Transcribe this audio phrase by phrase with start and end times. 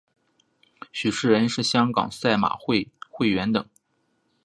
[0.91, 3.63] 许仕仁是香港赛马会会员等。